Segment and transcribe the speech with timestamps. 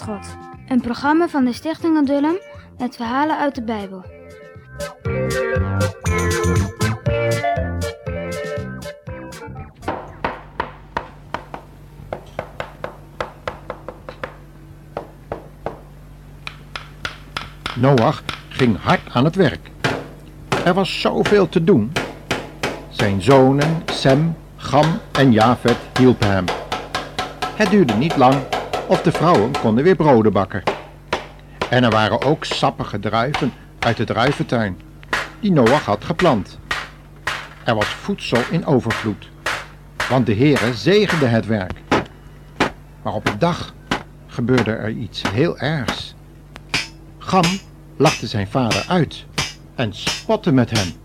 [0.00, 0.36] God.
[0.68, 2.36] Een programma van de Stichting Adullam
[2.78, 4.04] met verhalen uit de Bijbel.
[17.76, 19.70] Noach ging hard aan het werk.
[20.64, 21.92] Er was zoveel te doen.
[22.88, 26.44] Zijn zonen, Sem, Gam en Jafet hielpen hem.
[27.54, 28.34] Het duurde niet lang
[28.92, 30.62] of de vrouwen konden weer broden bakken.
[31.70, 34.80] En er waren ook sappige druiven uit de druiventuin,
[35.40, 36.58] die Noach had geplant.
[37.64, 39.28] Er was voedsel in overvloed,
[40.08, 41.72] want de Heere zegende het werk.
[43.02, 43.74] Maar op een dag
[44.26, 46.14] gebeurde er iets heel ergs.
[47.18, 47.58] Gam
[47.96, 49.24] lachte zijn vader uit
[49.74, 51.01] en spotte met hem.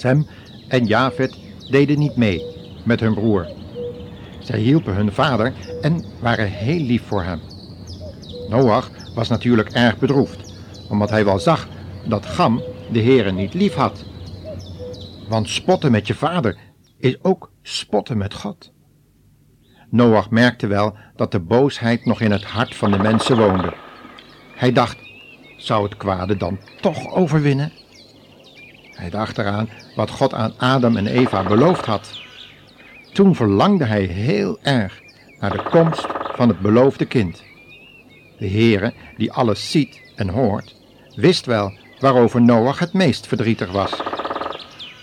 [0.00, 0.26] Sem
[0.68, 1.38] en Jafet
[1.70, 2.44] deden niet mee
[2.84, 3.48] met hun broer.
[4.38, 7.40] Zij hielpen hun vader en waren heel lief voor hem.
[8.48, 10.52] Noach was natuurlijk erg bedroefd,
[10.88, 11.68] omdat hij wel zag
[12.04, 14.04] dat Gam de Heere niet lief had.
[15.28, 16.56] Want spotten met je vader
[16.98, 18.72] is ook spotten met God.
[19.90, 23.72] Noach merkte wel dat de boosheid nog in het hart van de mensen woonde.
[24.54, 24.98] Hij dacht,
[25.56, 27.72] zou het kwade dan toch overwinnen?
[29.00, 32.20] Hij dacht eraan wat God aan Adam en Eva beloofd had.
[33.12, 35.00] Toen verlangde hij heel erg
[35.38, 37.42] naar de komst van het beloofde kind.
[38.38, 40.76] De Heere, die alles ziet en hoort,
[41.14, 44.02] wist wel waarover Noach het meest verdrietig was.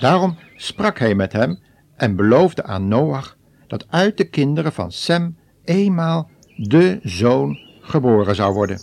[0.00, 1.58] Daarom sprak hij met hem
[1.96, 3.36] en beloofde aan Noach
[3.66, 8.76] dat uit de kinderen van Sem eenmaal de zoon geboren zou worden.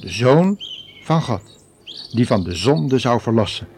[0.00, 0.56] De zoon
[1.02, 1.42] van God,
[2.12, 3.77] die van de zonde zou verlossen.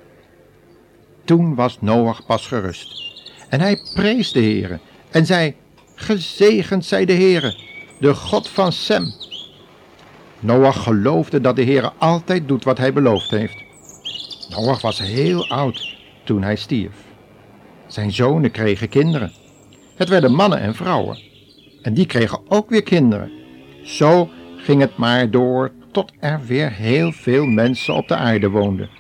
[1.31, 3.13] Toen was Noach pas gerust.
[3.49, 4.79] En hij prees de Heere
[5.11, 5.55] en zei,
[5.95, 7.59] gezegend zij de Heere,
[8.01, 9.13] de God van Sem.
[10.41, 13.63] Noach geloofde dat de Heere altijd doet wat hij beloofd heeft.
[14.49, 16.95] Noach was heel oud toen hij stierf.
[17.87, 19.33] Zijn zonen kregen kinderen.
[19.97, 21.19] Het werden mannen en vrouwen.
[21.83, 23.33] En die kregen ook weer kinderen.
[23.83, 29.00] Zo ging het maar door tot er weer heel veel mensen op de aarde woonden.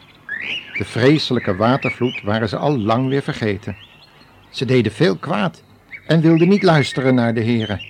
[0.80, 3.76] De vreselijke watervloed waren ze al lang weer vergeten.
[4.50, 5.62] Ze deden veel kwaad
[6.06, 7.89] en wilden niet luisteren naar de Heere.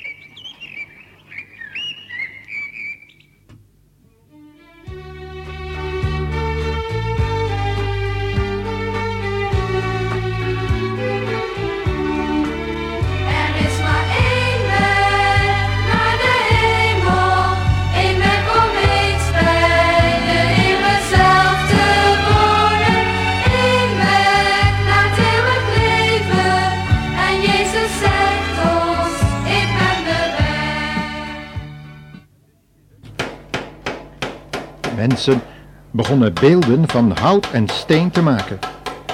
[35.08, 35.42] Mensen
[35.90, 38.58] begonnen beelden van hout en steen te maken.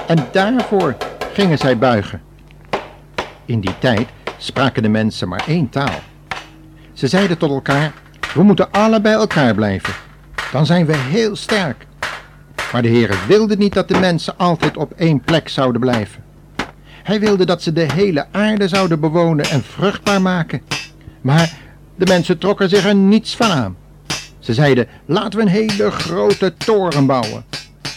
[0.07, 0.95] En daarvoor
[1.33, 2.21] gingen zij buigen.
[3.45, 5.99] In die tijd spraken de mensen maar één taal.
[6.93, 7.93] Ze zeiden tot elkaar,
[8.33, 9.93] we moeten alle bij elkaar blijven.
[10.51, 11.87] Dan zijn we heel sterk.
[12.71, 16.23] Maar de Heere wilde niet dat de mensen altijd op één plek zouden blijven.
[17.03, 20.61] Hij wilde dat ze de hele aarde zouden bewonen en vruchtbaar maken.
[21.21, 21.53] Maar
[21.95, 23.75] de mensen trokken zich er niets van aan.
[24.47, 27.45] Ze zeiden, laten we een hele grote toren bouwen.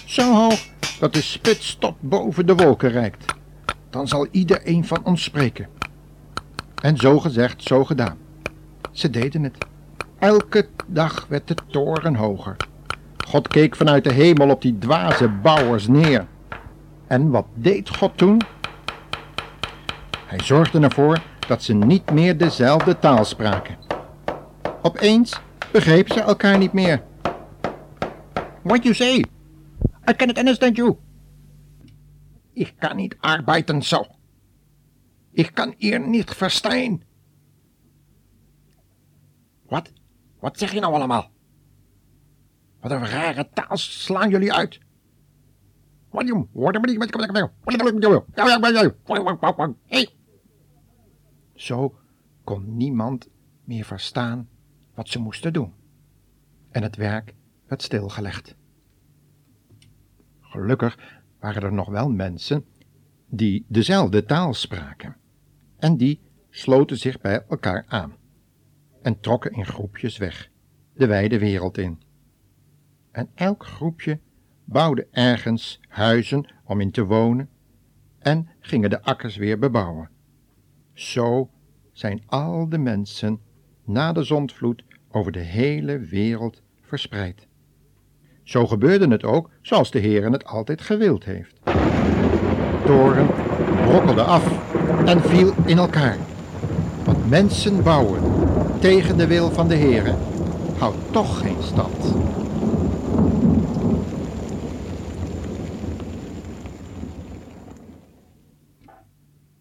[0.04, 0.58] Zo hoog
[0.98, 3.24] dat de spits tot boven de wolken reikt.
[3.90, 5.68] Dan zal iedereen van ons spreken.
[6.82, 8.18] En zo gezegd, zo gedaan.
[8.92, 9.56] Ze deden het.
[10.18, 12.56] Elke dag werd de toren hoger.
[13.26, 16.26] God keek vanuit de hemel op die dwaze bouwers neer.
[17.06, 18.40] En wat deed God toen?
[20.26, 23.76] Hij zorgde ervoor dat ze niet meer dezelfde taal spraken.
[24.82, 25.40] Opeens
[25.72, 27.04] begrepen ze elkaar niet meer.
[28.62, 29.24] What you say?
[30.08, 30.96] I cannot understand you.
[32.52, 34.04] Ik kan niet arbeiden zo.
[35.32, 37.02] Ik kan hier niet verstaan.
[39.68, 39.92] Wat?
[40.40, 41.30] Wat zeg je nou allemaal?
[42.80, 44.80] Wat een rare taal slaan jullie uit.
[49.86, 50.08] Hey.
[51.54, 51.98] Zo
[52.44, 53.28] kon niemand
[53.64, 54.48] meer verstaan
[55.00, 55.72] wat ze moesten doen.
[56.70, 57.34] En het werk
[57.66, 58.54] werd stilgelegd.
[60.40, 62.64] Gelukkig waren er nog wel mensen
[63.26, 65.16] die dezelfde taal spraken.
[65.78, 66.20] En die
[66.50, 68.14] sloten zich bij elkaar aan
[69.02, 70.50] en trokken in groepjes weg,
[70.94, 72.02] de wijde wereld in.
[73.10, 74.20] En elk groepje
[74.64, 77.48] bouwde ergens huizen om in te wonen
[78.18, 80.10] en gingen de akkers weer bebouwen.
[80.92, 81.50] Zo
[81.92, 83.40] zijn al de mensen
[83.84, 87.46] na de zondvloed over de hele wereld verspreid.
[88.42, 91.60] Zo gebeurde het ook zoals de Heer het altijd gewild heeft.
[91.64, 93.26] De toren
[93.84, 94.68] brokkelde af
[95.04, 96.18] en viel in elkaar.
[97.04, 98.22] Want mensen bouwen
[98.80, 100.14] tegen de wil van de Heer
[100.78, 102.14] houdt toch geen stand.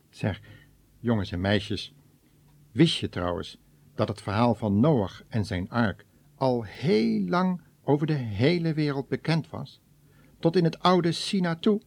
[0.10, 0.42] Zeg,
[1.00, 1.94] jongens en meisjes,
[2.72, 3.60] wist je trouwens
[4.00, 6.06] dat het verhaal van Noach en zijn ark
[6.36, 9.82] al heel lang over de hele wereld bekend was,
[10.40, 11.82] tot in het oude China toe,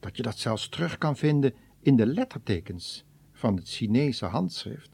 [0.00, 4.90] dat je dat zelfs terug kan vinden in de lettertekens van het Chinese handschrift.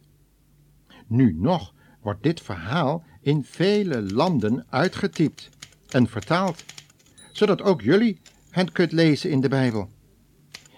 [1.06, 5.49] Nu nog wordt dit verhaal in vele landen uitgetypt
[5.89, 6.65] en vertaald,
[7.32, 9.89] zodat ook jullie het kunt lezen in de Bijbel.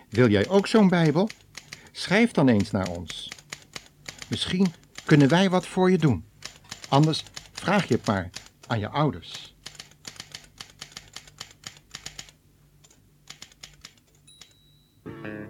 [0.09, 1.29] Wil jij ook zo'n Bijbel?
[1.93, 3.29] Schrijf dan eens naar ons.
[4.29, 4.67] Misschien
[5.09, 6.25] kunnen wij wat voor je doen.
[6.89, 8.31] Anders vraag je het maar
[8.67, 9.55] aan je ouders.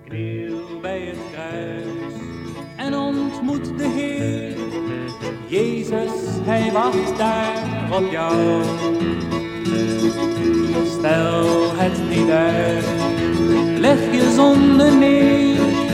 [0.05, 1.85] Kniel bij het kruis
[2.77, 4.57] en ontmoet de Heer.
[5.49, 6.11] Jezus,
[6.45, 8.65] hij wacht daar op jou.
[10.99, 12.85] Stel het niet uit,
[13.79, 15.88] leg je zonde neer.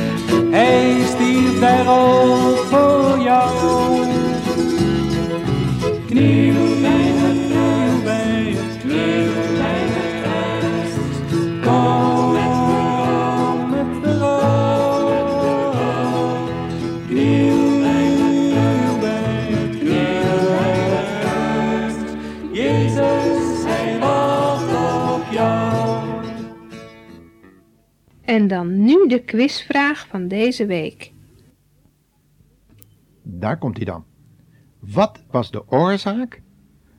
[28.44, 31.12] En dan nu de quizvraag van deze week.
[33.22, 34.04] Daar komt hij dan.
[34.78, 36.42] Wat was de oorzaak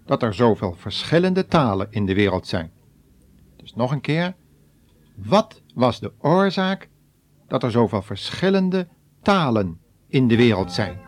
[0.06, 2.72] dat er zoveel verschillende talen in de wereld zijn?
[3.56, 4.36] Dus nog een keer.
[5.16, 6.90] Wat was de oorzaak
[7.48, 8.88] dat er zoveel verschillende
[9.22, 11.05] talen in de wereld zijn?